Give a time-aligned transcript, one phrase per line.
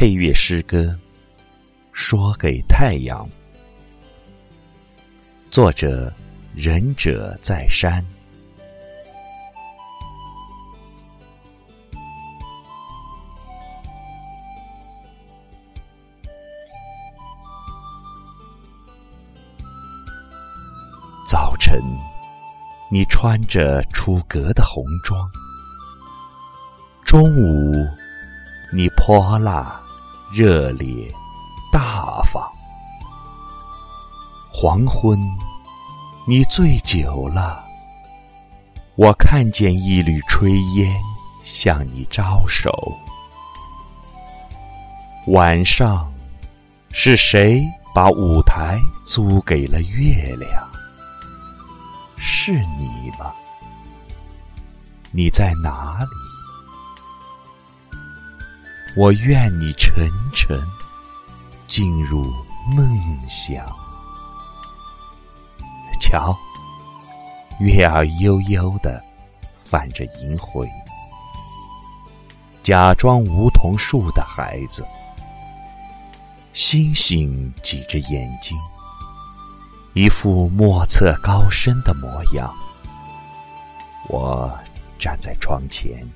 [0.00, 0.78] 配乐诗歌
[1.90, 3.26] 《说给太阳》，
[5.50, 6.12] 作者
[6.54, 8.00] 仁者在山。
[21.28, 21.82] 早晨，
[22.88, 25.28] 你穿着出阁的红装；
[27.04, 27.84] 中午，
[28.72, 29.82] 你泼辣、
[30.30, 31.10] 热烈、
[31.72, 32.42] 大方；
[34.52, 35.18] 黄昏，
[36.26, 37.64] 你醉酒了。
[38.94, 40.94] 我看见一缕炊烟
[41.42, 42.70] 向你招手。
[45.28, 46.12] 晚上，
[46.92, 47.62] 是谁
[47.94, 50.68] 把舞台租给了月亮？
[52.18, 53.32] 是你吗？
[55.10, 56.37] 你在哪里？
[58.96, 60.60] 我愿你沉沉
[61.68, 62.24] 进入
[62.74, 63.64] 梦乡。
[66.00, 66.36] 瞧，
[67.60, 69.02] 月儿悠悠的
[69.64, 70.66] 泛着银辉，
[72.62, 74.84] 假装梧桐树的孩子，
[76.52, 78.56] 星星挤着眼睛。
[79.92, 82.54] 一副莫测高深的模样。
[84.08, 84.56] 我
[84.98, 86.08] 站在窗前，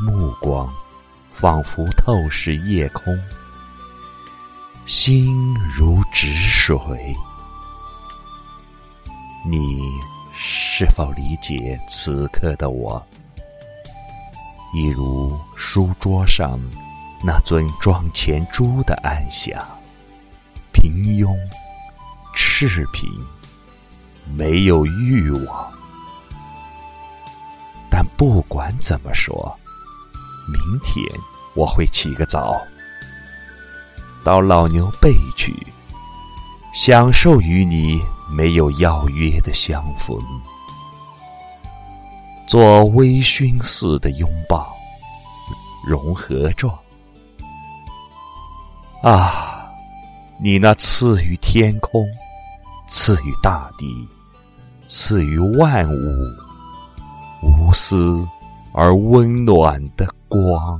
[0.00, 0.72] 目光
[1.40, 3.16] 仿佛透视夜空，
[4.86, 7.14] 心如止水。
[9.48, 9.78] 你
[10.36, 13.00] 是否理解此刻的我？
[14.74, 16.58] 一如书桌上
[17.22, 19.64] 那尊妆前珠的安详，
[20.72, 21.38] 平庸。
[22.34, 23.08] 赤贫
[24.36, 25.72] 没有欲望，
[27.88, 29.56] 但不管怎么说，
[30.50, 31.04] 明天
[31.54, 32.60] 我会起个早，
[34.24, 35.54] 到老牛背去，
[36.74, 40.18] 享受与你没有邀约的相逢，
[42.48, 44.74] 做微醺似的拥抱，
[45.86, 46.76] 融合状。
[49.02, 49.66] 啊，
[50.40, 52.04] 你那赐予天空。
[52.90, 54.08] 赐予大地，
[54.86, 55.94] 赐予万物，
[57.42, 58.26] 无私
[58.80, 60.78] 而温暖的光。